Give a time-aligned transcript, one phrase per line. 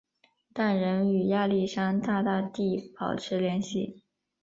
[0.51, 4.01] 但仍与亚历山大大帝保持联系。